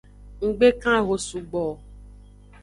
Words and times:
Nggbe 0.47 0.67
kan 0.81 0.97
eho 1.01 1.15
sugbo 1.27 1.57
o. 1.71 1.73